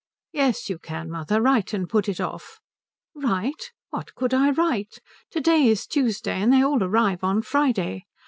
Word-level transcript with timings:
"Yes 0.33 0.67
you 0.67 0.79
can, 0.79 1.11
mother. 1.11 1.39
Write 1.43 1.75
and 1.75 1.87
put 1.87 2.09
it 2.09 2.19
off." 2.19 2.59
"Write? 3.13 3.71
What 3.91 4.15
could 4.15 4.33
I 4.33 4.49
write? 4.49 4.97
To 5.29 5.39
day 5.39 5.67
is 5.67 5.85
Tuesday, 5.85 6.41
and 6.41 6.51
they 6.51 6.63
all 6.63 6.81
arrive 6.83 7.23
on 7.23 7.43
Friday. 7.43 8.05